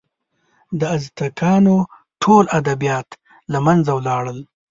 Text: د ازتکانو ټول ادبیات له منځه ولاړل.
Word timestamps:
د 0.79 0.81
ازتکانو 0.97 1.75
ټول 2.23 2.43
ادبیات 2.59 3.07
له 3.51 3.59
منځه 3.65 3.91
ولاړل. 3.97 4.39